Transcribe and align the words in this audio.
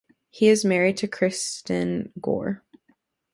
He 0.31 0.47
is 0.49 0.65
married 0.65 0.97
to 0.97 1.07
Kristin 1.07 2.11
Gore. 2.19 2.63